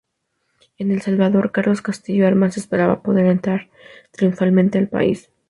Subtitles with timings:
[0.79, 3.69] En El Salvador, Carlos Castillo Armas esperaba poder entrar
[4.09, 5.29] triunfalmente al país.